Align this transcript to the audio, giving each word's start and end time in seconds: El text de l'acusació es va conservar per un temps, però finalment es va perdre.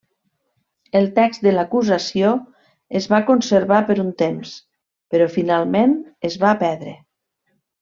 El 0.99 1.03
text 1.19 1.43
de 1.47 1.51
l'acusació 1.57 2.31
es 3.01 3.09
va 3.13 3.19
conservar 3.29 3.83
per 3.91 3.99
un 4.05 4.11
temps, 4.23 4.55
però 5.13 5.29
finalment 5.37 5.95
es 6.31 6.41
va 6.47 6.57
perdre. 6.67 6.97